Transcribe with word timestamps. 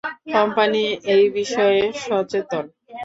Company 0.35 0.83
এই 1.13 1.25
বিষয়ে 1.37 1.81
সচেতন। 2.03 2.65